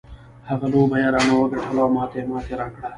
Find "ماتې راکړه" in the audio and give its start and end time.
2.31-2.87